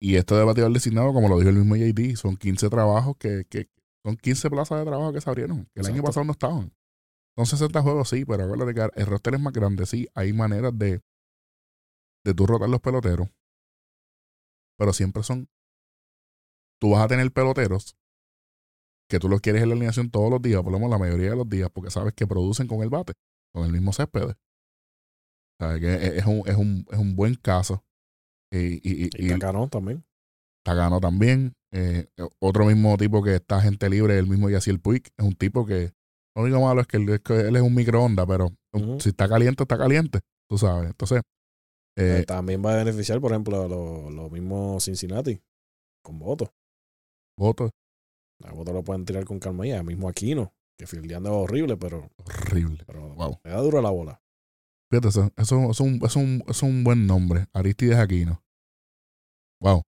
[0.00, 3.44] Y esto de bateador designado, como lo dijo el mismo JD, son 15 trabajos que,
[3.48, 3.68] que
[4.04, 6.72] son 15 plazas de trabajo que se abrieron, que el año pasado no estaban.
[7.36, 10.76] Son 60 juegos, sí, pero acuérdate que el roster es más grande, sí, hay maneras
[10.76, 11.00] de,
[12.24, 13.28] de tú rotar los peloteros.
[14.76, 15.48] Pero siempre son.
[16.80, 17.96] Tú vas a tener peloteros
[19.08, 21.30] que tú los quieres en la alineación todos los días, por lo menos la mayoría
[21.30, 23.12] de los días, porque sabes que producen con el bate,
[23.54, 24.34] con el mismo césped.
[25.60, 25.80] ¿Sabes?
[25.80, 27.84] Que es, es un, es, un, es un buen caso.
[28.52, 30.04] Y, y, y- Y también.
[30.64, 31.54] Tagano también.
[31.74, 32.06] eh,
[32.40, 35.92] otro mismo tipo que está gente libre, el mismo Yaciel Puig, es un tipo que
[36.36, 38.48] lo único malo es que él es, que él es un microondas, pero
[39.00, 40.90] si está caliente, está caliente, tú sabes.
[40.90, 41.22] Entonces,
[41.98, 45.42] eh, Eh, también va a beneficiar, por ejemplo, a los lo mismos Cincinnati
[46.02, 46.50] con votos.
[47.38, 47.70] voto
[48.44, 51.76] A votos lo pueden tirar con calma y el mismo Aquino, que fildeando es horrible,
[51.76, 52.82] pero, horrible.
[52.86, 53.40] pero Wow.
[53.44, 54.22] le da duro la bola.
[54.90, 57.46] Fíjate, eso, eso, eso es un, eso es un- es un buen nombre.
[57.52, 58.42] Aristides Aquino.
[59.60, 59.82] Wow.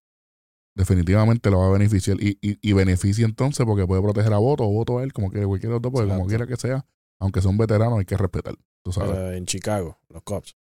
[0.77, 2.16] definitivamente lo va a beneficiar.
[2.20, 5.31] Y, y, y beneficia entonces porque puede proteger a voto o voto a él, como
[5.31, 6.85] quiera, cualquier otro, porque como quiera que sea,
[7.20, 8.55] aunque sea un veterano, hay que respetar.
[8.85, 10.57] Tú sabes, Pero en Chicago, los Cubs.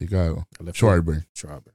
[0.00, 0.46] Chicago.
[0.72, 1.74] Schwarber, Schwarber.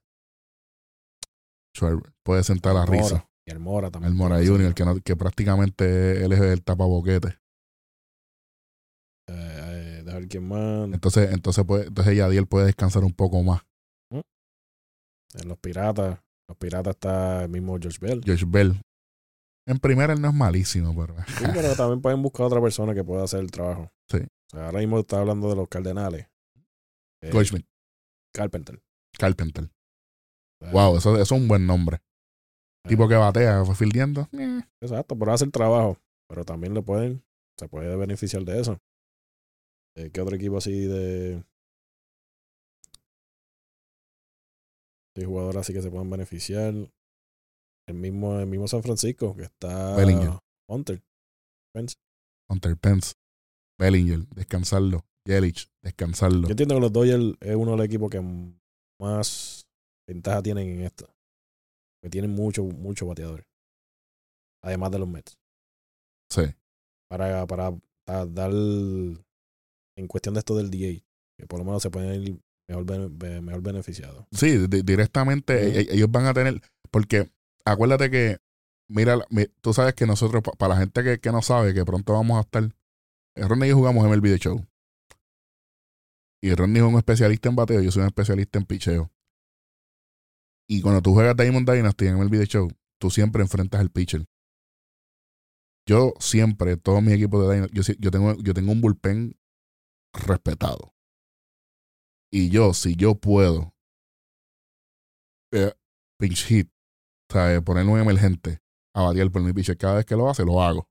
[1.76, 2.14] Schwarber.
[2.24, 3.28] Puede sentar la risa.
[3.48, 4.12] Y el Mora también.
[4.14, 7.38] El Mora Junior, que, no- que prácticamente él es el tapaboquete.
[9.28, 9.32] Eh,
[10.00, 10.94] eh, dejar más.
[10.94, 13.62] Entonces, entonces, puede, entonces Yadiel puede descansar un poco más.
[14.12, 16.20] En los Piratas.
[16.48, 18.22] Los Piratas está el mismo George Bell.
[18.24, 18.80] George Bell.
[19.68, 23.04] En primera él no es malísimo, pero Sí, pero también pueden buscar otra persona que
[23.04, 23.90] pueda hacer el trabajo.
[24.10, 24.18] Sí.
[24.20, 26.28] O sea, ahora mismo está hablando de los Cardenales.
[27.24, 27.66] Eh, Goldschmidt,
[28.34, 28.80] Carpenter.
[29.18, 29.66] Carpenter.
[29.66, 32.00] O sea, Wow, eso, eso es un buen nombre.
[32.88, 34.28] Tipo que batea, fue fildeando.
[34.34, 34.62] eh.
[34.82, 35.98] Exacto, pero hace el trabajo.
[36.30, 37.24] Pero también le pueden,
[37.60, 38.80] se puede beneficiar de eso.
[39.98, 41.44] Eh, ¿Qué otro equipo así de,
[45.16, 46.74] de jugadores así que se puedan beneficiar?
[47.88, 50.40] El mismo, el mismo San Francisco, que está Bellinger.
[50.68, 51.04] Hunter.
[51.74, 51.96] Pence.
[52.50, 53.14] Hunter Pence,
[53.80, 55.06] Bellinger, descansarlo.
[55.28, 56.48] Yelich, descansarlo.
[56.48, 58.22] Yo entiendo que los Dodgers es uno de los equipos que
[59.00, 59.68] más
[60.08, 61.08] ventaja tienen en esto.
[62.06, 63.48] Que tienen muchos, muchos bateadores.
[64.64, 65.40] Además de los Mets.
[66.32, 66.44] Sí.
[67.10, 67.72] para, para,
[68.06, 71.02] para dar en cuestión de esto del DA,
[71.36, 72.40] que por lo menos se pueden ir
[72.70, 72.86] mejor,
[73.42, 74.26] mejor beneficiados.
[74.32, 75.80] Sí, di- directamente Ujú.
[75.80, 77.32] e- ellos van a tener, porque
[77.66, 78.38] acuérdate que,
[78.88, 79.18] mira,
[79.62, 82.38] tú sabes que nosotros, pa- para la gente que, que no sabe, que pronto vamos
[82.38, 82.64] a estar,
[83.36, 84.64] eh, Ronnie y yo jugamos en el video show.
[86.44, 89.12] Y Ronnie es un especialista en bateo, yo soy un especialista en picheo.
[90.68, 94.26] Y cuando tú juegas Diamond Dynasty en el video show, tú siempre enfrentas al pitcher.
[95.88, 99.38] Yo siempre, todo mi equipo de Dynasty, yo, yo, tengo, yo tengo un bullpen
[100.14, 100.94] respetado.
[102.32, 103.74] Y yo, si yo puedo
[105.54, 105.74] eh,
[106.20, 106.70] pinch hit,
[107.32, 107.62] ¿sabes?
[107.62, 108.60] Ponerle un emergente
[108.96, 110.88] a batear por mi pitcher cada vez que lo hace, lo hago.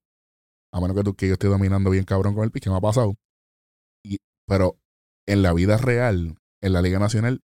[0.73, 2.77] A menos que, tú, que yo esté dominando bien cabrón con el pitch, que me
[2.77, 3.17] ha pasado.
[4.47, 4.79] Pero
[5.27, 7.43] en la vida real, en la Liga Nacional,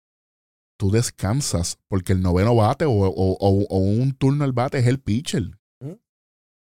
[0.79, 4.87] tú descansas porque el noveno bate o, o- o- o un turno al bate es
[4.87, 5.59] el pitcher.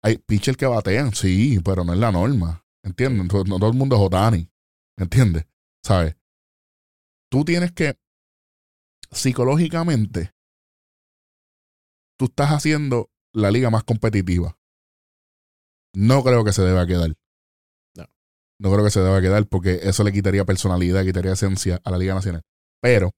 [0.04, 2.64] Hay pitchers que batean, sí, pero no es la norma.
[2.84, 3.28] ¿Entiendes?
[3.34, 4.50] No, no todo el mundo es Otani.
[4.98, 5.46] ¿Entiendes?
[5.84, 6.16] ¿Sabes?
[7.30, 8.00] Tú tienes que,
[9.12, 10.32] psicológicamente,
[12.18, 14.58] tú estás haciendo la liga más competitiva.
[15.94, 17.16] No creo que se deba quedar.
[17.96, 18.06] No.
[18.60, 21.98] No creo que se deba quedar porque eso le quitaría personalidad, quitaría esencia a la
[21.98, 22.44] Liga Nacional.
[22.82, 23.12] Pero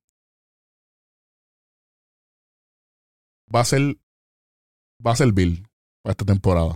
[3.53, 3.97] va a ser
[5.05, 5.65] va a ser Bill
[6.03, 6.75] para esta temporada.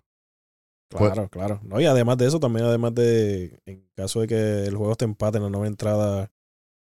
[0.90, 1.60] Pues- Claro, claro.
[1.64, 5.06] No, y además de eso, también además de, en caso de que el juego esté
[5.06, 6.32] empate en la nueva entrada,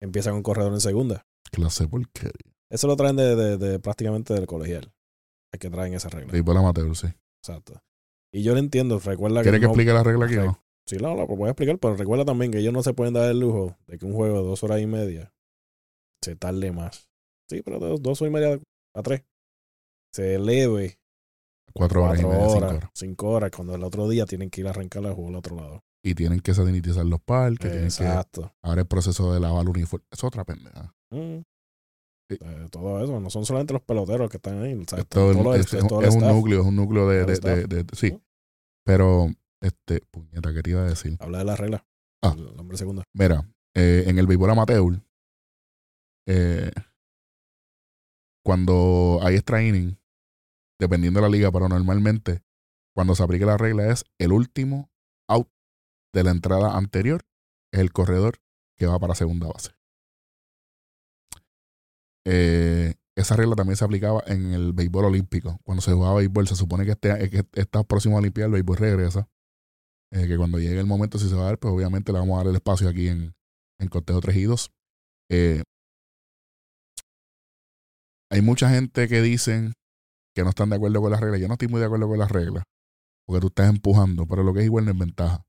[0.02, 1.26] empieza con corredor en segunda.
[1.52, 2.54] Clase porquería.
[2.70, 4.94] Eso lo traen de, de- de prácticamente del colegial.
[5.52, 6.32] Es que traen esa regla.
[6.32, 7.08] Béisbol amateur, sí.
[7.42, 7.82] Exacto.
[8.32, 9.44] Y yo lo entiendo, recuerda que.
[9.46, 10.64] ¿Quieres que no- explique la regla aquí o no?
[10.86, 13.30] Sí, no, lo voy a explicar, pero recuerda también que ellos no se pueden dar
[13.32, 15.34] el lujo de que un juego de dos horas y media
[16.24, 17.10] se tarde más.
[17.50, 18.60] Sí, pero de dos horas y media
[18.94, 19.24] a tres.
[20.14, 21.00] Se eleve
[21.74, 24.68] Cuatro horas y media, cinco horas, cinco horas, cuando el otro día tienen que ir
[24.68, 25.84] a arrancar el juego al otro lado.
[26.04, 28.52] Y tienen que sanitizar los parques, tienen que Exacto.
[28.64, 30.06] ahora el proceso de lavar uniforme.
[30.12, 30.96] Es otra pendeja.
[31.12, 31.42] Mm.
[32.30, 32.38] Sí.
[32.42, 34.74] Eh, todo eso, no son solamente los peloteros que están ahí.
[34.74, 37.08] o sea, Es, todo el- es, es es todo el un núcleo, es un núcleo
[37.08, 38.20] de, de, el de- sí.
[38.86, 39.28] Pero,
[39.62, 41.18] este, puñeta, ¿qué te iba a decir?
[41.20, 41.86] Habla de la regla.
[42.24, 42.34] Ah.
[42.38, 43.04] El hombre segunda.
[43.14, 45.00] Mira, eh, en el béisbol amateur,
[46.28, 46.72] eh,
[48.48, 50.00] cuando hay extra inning,
[50.80, 52.46] dependiendo de la liga, pero normalmente,
[52.96, 54.90] cuando se aplica la regla es el último
[55.28, 55.50] out
[56.14, 57.26] de la entrada anterior,
[57.74, 58.40] es el corredor
[58.78, 59.72] que va para segunda base.
[62.26, 65.60] Eh, esa regla también se aplicaba en el béisbol olímpico.
[65.66, 69.30] Cuando se jugaba béisbol, se supone que, este, que esta próxima Olimpiada el béisbol regresa.
[70.14, 72.36] Eh, que cuando llegue el momento, si se va a dar, pues obviamente le vamos
[72.36, 73.36] a dar el espacio aquí en,
[73.78, 74.72] en Cortejo Trejidos.
[75.30, 75.64] Eh,
[78.32, 79.74] hay mucha gente que dicen
[80.36, 81.40] que no están de acuerdo con las reglas.
[81.42, 82.64] Yo no estoy muy de acuerdo con las reglas.
[83.26, 85.44] Porque tú estás empujando, pero lo que es igual no es ventaja.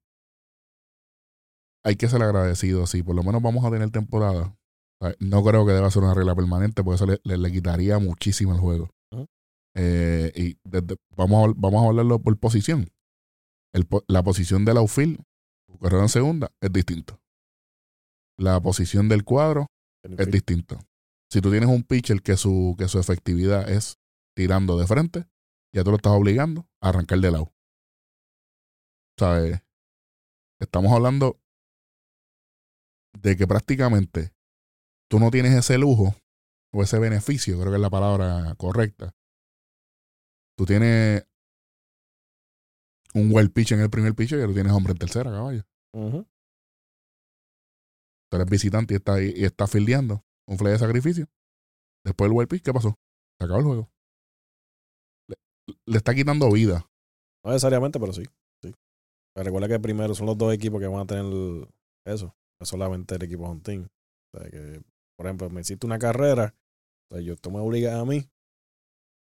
[1.85, 3.03] Hay que ser agradecido, sí.
[3.03, 4.55] Por lo menos vamos a tener temporada.
[5.01, 7.53] O sea, No creo que deba ser una regla permanente, porque eso le, le- le
[7.53, 8.91] quitaría muchísimo el juego.
[9.77, 12.89] Eh, y desde- vamos, a, vamos a hablarlo por posición.
[13.73, 15.21] El la posición del outfield,
[15.79, 17.19] corredor en segunda, es distinto.
[18.39, 19.67] La posición del cuadro
[20.03, 20.79] es distinto.
[21.31, 23.99] Si tú tienes un pitcher que su, que su efectividad es
[24.35, 25.27] tirando de frente,
[25.75, 27.53] ya tú lo estás obligando a arrancar de lado.
[29.19, 29.61] ¿Sabes?
[30.61, 31.41] Estamos hablando
[33.21, 34.33] de que prácticamente
[35.11, 36.15] tú no tienes ese lujo
[36.73, 39.15] o ese beneficio, creo que es la palabra correcta,
[40.57, 41.27] tú tienes
[43.15, 45.65] un wild pitch en el primer pitch y tú tienes hombre en tercera, caballo.
[48.31, 51.27] Tú eres visitante y está ahí y está fildeando un fly de sacrificio.
[52.05, 52.99] Después del wild pitch, ¿qué pasó?
[53.39, 53.91] Se acabó el juego.
[55.29, 55.37] Le,
[55.87, 56.87] le está quitando vida.
[57.45, 58.25] No necesariamente, pero sí.
[58.63, 58.75] sí.
[59.35, 61.69] Pero recuerda que primero son los dos equipos que van a tener
[62.07, 62.35] eso.
[62.59, 63.87] No solamente el equipo team.
[64.33, 64.83] O sea, que,
[65.17, 66.55] por ejemplo, me hiciste una carrera.
[67.11, 68.27] O sea, yo, tú me obligas a mí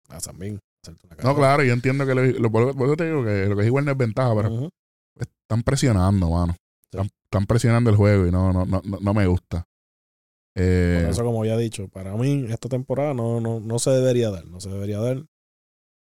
[0.09, 1.33] a también hacerte una carrera.
[1.33, 3.67] No, claro, yo entiendo que lo, lo, por eso te digo que lo que es
[3.67, 4.69] igual no es ventaja, pero
[5.17, 6.53] están presionando, mano.
[6.53, 6.59] Sí.
[6.91, 9.65] Están, están presionando el juego y no, no, no, no, no me gusta.
[10.55, 13.89] Eh, Por eso, como ya he dicho, para mí esta temporada no, no, no se
[13.91, 14.45] debería dar.
[14.45, 15.25] No se debería dar.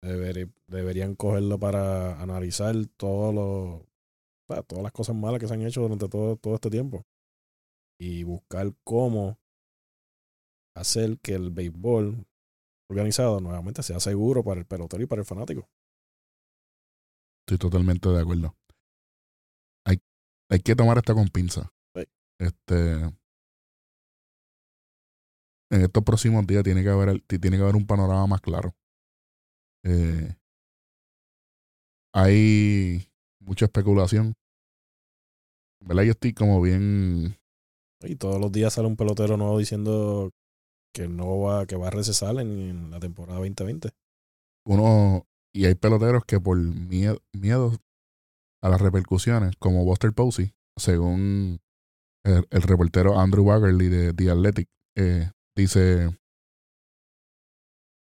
[0.04, 3.82] Deberí- deberían cogerlo para analizar todos los,
[4.68, 7.06] todas las cosas malas que se han hecho durante todo, todo este tiempo.
[8.00, 9.38] Y buscar cómo
[10.76, 12.26] hacer que el béisbol
[12.90, 15.70] organizado nuevamente sea seguro para el pelotero y para el fanático.
[17.48, 18.56] Estoy totalmente de acuerdo.
[19.86, 20.02] Hay,
[20.50, 21.72] hay que tomar esta con pinza.
[21.96, 22.04] Sí.
[22.40, 23.14] Este.
[25.72, 28.76] En estos próximos días tiene que haber, tiene que haber un panorama más claro.
[29.84, 30.36] Eh,
[32.14, 34.34] hay mucha especulación.
[35.82, 36.04] ¿Verdad?
[36.04, 37.38] Yo estoy como bien.
[38.02, 40.32] Y todos los días sale un pelotero nuevo diciendo
[40.94, 43.90] que no va, que va a recesar en, en la temporada 2020.
[44.66, 45.26] Uno.
[45.56, 47.78] Y hay peloteros que por miedo, miedo
[48.64, 51.60] a las repercusiones, como Buster Posey, según
[52.26, 56.18] el, el reportero Andrew Waggerly de The Athletic, eh, dice: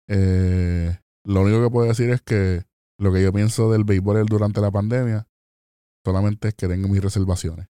[0.07, 2.63] eh, Lo único que puedo decir es que
[2.99, 5.27] lo que yo pienso del béisbol durante la pandemia
[6.05, 7.67] solamente es que tengo mis reservaciones.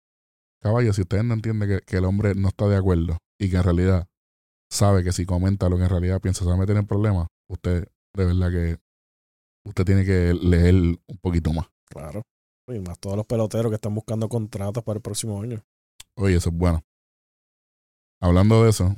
[0.62, 3.58] Caballo, si ustedes no entienden que, que el hombre no está de acuerdo y que
[3.58, 4.08] en realidad
[4.72, 7.28] sabe que si comenta lo que en realidad piensa se va a meter en problemas,
[7.48, 8.80] usted de verdad que
[9.66, 11.68] usted tiene que leer un poquito más.
[11.90, 12.24] Claro.
[12.68, 15.62] Y más todos los peloteros que están buscando contratos para el próximo año.
[16.16, 16.82] Oye, eso es bueno.
[18.22, 18.96] Hablando de eso,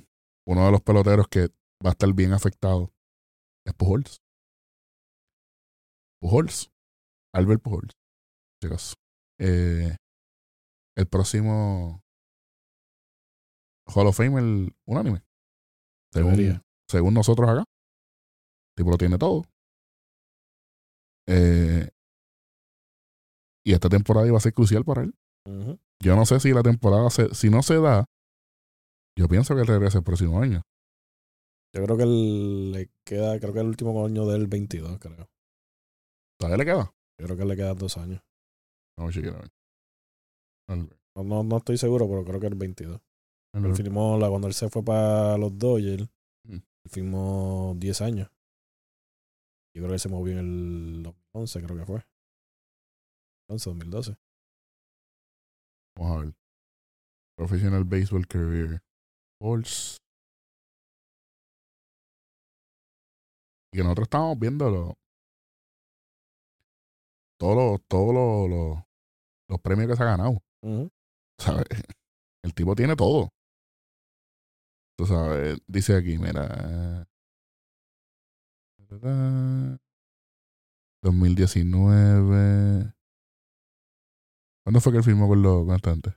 [0.47, 1.49] uno de los peloteros que
[1.83, 2.91] va a estar bien afectado
[3.65, 4.21] es Pujols.
[6.21, 6.71] Pujols.
[7.33, 7.91] Albert Pujols.
[8.61, 8.95] Chicos.
[9.39, 9.95] Eh,
[10.95, 12.01] el próximo
[13.87, 15.23] Hall of Fame, el unánime.
[16.13, 17.59] Según, según nosotros acá.
[17.59, 19.43] El tipo lo tiene todo.
[21.27, 21.89] Eh,
[23.65, 25.15] y esta temporada iba a ser crucial para él.
[26.01, 28.05] Yo no sé si la temporada se, si no se da,
[29.17, 30.61] yo pienso que él regresa el próximo año.
[31.73, 35.29] Yo creo que él le queda, creo que el último año del 22, creo.
[36.39, 36.93] ¿Todavía le queda?
[37.19, 38.21] Yo creo que le quedan dos años.
[38.97, 39.07] No,
[41.15, 42.99] No, no, no estoy seguro, pero creo que el 22.
[43.53, 46.07] Él firmó, la, cuando él se fue para los Dodgers,
[46.47, 46.55] Mm.
[46.55, 48.29] él firmó 10 años.
[49.73, 52.05] Yo creo que él se movió en el 2011, creo que fue.
[53.49, 54.17] 11, 2012.
[55.97, 56.33] Vamos a ver.
[57.37, 58.81] Professional Baseball Career.
[59.39, 59.97] Pujols.
[63.73, 64.93] Y que nosotros estábamos viendo lo-
[67.37, 68.83] todos los, todos los, los,
[69.49, 70.41] los premios que se ha ganado.
[71.37, 71.65] ¿sabes?
[72.43, 73.29] El tipo tiene todo.
[74.97, 77.05] Tú sabes, dice aquí, mira.
[81.03, 82.93] 2019.
[84.63, 86.13] ¿Cuándo fue que él firmó con los cantantes?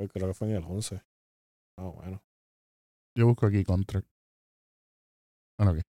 [0.00, 1.02] Pues creo que fue en el 11.
[1.76, 2.24] Ah, bueno.
[3.14, 4.08] Yo busco aquí contract.
[5.58, 5.82] Bueno, aquí.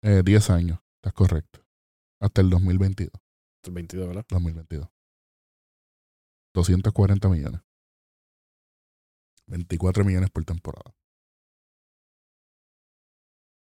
[0.00, 1.60] Eh, 10 años, estás correcto.
[2.18, 3.12] Hasta el 2022.
[3.62, 4.24] El 22, ¿verdad?
[4.30, 4.88] 2022.
[6.54, 7.60] 240 millones.
[9.48, 10.96] 24 millones por temporada.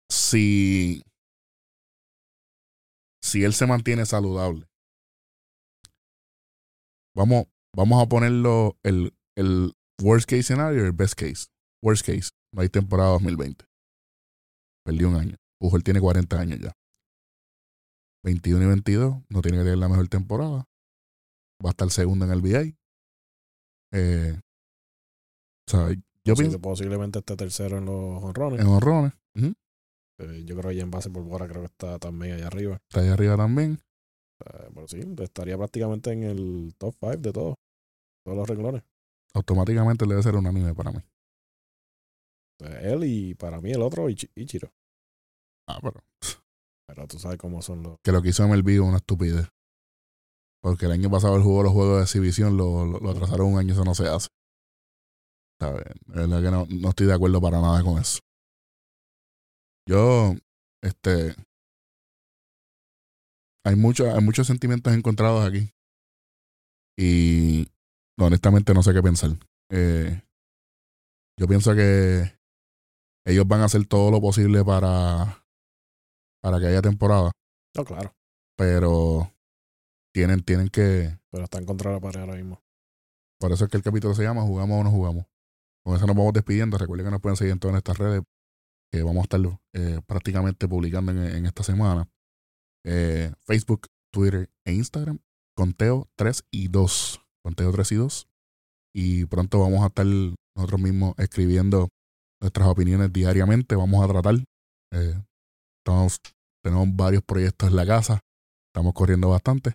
[0.09, 1.03] Si,
[3.21, 4.69] si él se mantiene saludable,
[7.13, 11.47] vamos, vamos a ponerlo el, el worst case scenario y el best case.
[11.83, 13.65] Worst case, no hay temporada 2020.
[14.85, 15.35] Perdió un año.
[15.59, 16.71] Pujol tiene 40 años ya.
[18.23, 20.65] 21 y 22, no tiene que tener la mejor temporada.
[21.63, 22.73] Va a estar segundo en el VA.
[23.93, 24.39] Eh,
[25.67, 25.89] o sea,
[26.23, 28.59] yo pienso Posiblemente esté tercero en los honrones.
[28.59, 29.13] en honrones.
[30.19, 32.77] Eh, yo creo que ya en base por bola creo que está también allá arriba.
[32.89, 33.79] Está ahí arriba también.
[34.45, 37.55] Eh, pero sí, estaría prácticamente en el top 5 de todos.
[38.25, 38.83] Todos los renglones.
[39.33, 40.99] Automáticamente debe ser unánime para mí.
[42.59, 44.71] Él y para mí el otro, Ichi- Ichiro.
[45.67, 45.99] Ah, pero
[46.87, 47.97] Pero tú sabes cómo son los.
[48.03, 49.47] que lo que hizo MLB es una estupidez.
[50.61, 53.57] Porque el año pasado él jugó los juegos de exhibición, lo, lo, lo atrasaron un
[53.57, 54.27] año, eso no se hace.
[55.59, 55.85] ¿Sabes?
[56.07, 58.19] La verdad que no, no estoy de acuerdo para nada con eso.
[59.87, 60.33] Yo,
[60.83, 61.35] este,
[63.63, 65.71] hay, mucho, hay muchos sentimientos encontrados aquí.
[66.97, 67.67] Y
[68.19, 69.31] honestamente no sé qué pensar.
[69.71, 70.21] Eh,
[71.39, 72.39] yo pienso que
[73.25, 75.45] ellos van a hacer todo lo posible para,
[76.41, 77.31] para que haya temporada.
[77.75, 78.13] No, claro.
[78.57, 79.31] Pero
[80.13, 81.17] tienen, tienen que.
[81.31, 82.61] Pero están contra la pared ahora mismo.
[83.39, 85.25] Por eso es que el capítulo se llama Jugamos o no jugamos.
[85.83, 86.77] Con eso nos vamos despidiendo.
[86.77, 88.21] Recuerden que nos pueden seguir en todas nuestras redes.
[88.91, 89.39] Que vamos a estar
[89.73, 92.07] eh, prácticamente publicando en, esta semana.
[92.85, 95.19] Eh, Facebook, Twitter e Instagram.
[95.55, 97.21] Conteo 3 y 2.
[97.43, 98.27] Conteo 3 y 2.
[98.93, 101.89] Y pronto vamos a estar nosotros mismos escribiendo
[102.41, 103.75] nuestras opiniones diariamente.
[103.75, 104.35] Vamos a tratar.
[104.91, 105.21] Eh,
[106.63, 108.19] tenemos varios proyectos en la casa.
[108.69, 109.73] Estamos corriendo bastante.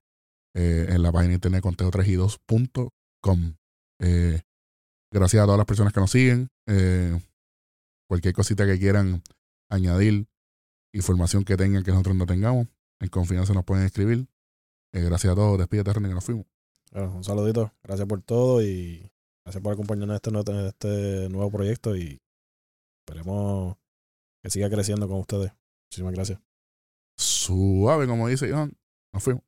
[0.54, 3.56] Eh, en la página internet conteo3y2.com.
[4.00, 4.40] Eh,
[5.12, 6.48] gracias a todas las personas que nos siguen.
[6.66, 7.20] Eh,
[8.08, 9.22] cualquier cosita que quieran
[9.70, 10.26] añadir,
[10.94, 12.68] información que tengan que nosotros no tengamos,
[13.00, 14.26] en confianza nos pueden escribir.
[14.92, 15.58] gracias a todos.
[15.58, 16.46] Despídete, René, que nos fuimos.
[16.92, 17.72] un saludito.
[17.82, 19.10] Gracias por todo y
[19.44, 22.20] gracias por acompañarnos en este, en este nuevo proyecto y
[23.00, 23.76] esperemos
[24.42, 25.52] que siga creciendo con ustedes.
[25.88, 26.40] Muchísimas gracias.
[27.16, 28.76] Suave, como dice Iván.
[29.12, 29.42] Nos fuimos.